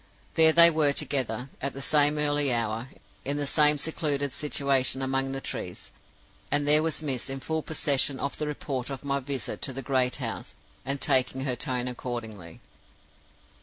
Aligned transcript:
There 0.33 0.51
they 0.51 0.71
were 0.71 0.93
together, 0.93 1.49
at 1.61 1.73
the 1.73 1.81
same 1.83 2.17
early 2.17 2.51
hour, 2.51 2.89
in 3.23 3.37
the 3.37 3.45
same 3.45 3.77
secluded 3.77 4.33
situation 4.33 4.99
among 4.99 5.31
the 5.31 5.39
trees; 5.39 5.91
and 6.49 6.67
there 6.67 6.81
was 6.81 7.03
miss 7.03 7.29
in 7.29 7.39
full 7.39 7.61
possession 7.61 8.19
of 8.19 8.35
the 8.39 8.47
report 8.47 8.89
of 8.89 9.05
my 9.05 9.19
visit 9.19 9.61
to 9.61 9.73
the 9.73 9.83
great 9.83 10.15
house, 10.15 10.55
and 10.87 10.99
taking 10.99 11.41
her 11.41 11.55
tone 11.55 11.87
accordingly. 11.87 12.61